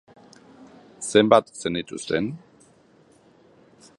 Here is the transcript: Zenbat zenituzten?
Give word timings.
Zenbat 1.09 1.49
zenituzten? 1.59 2.25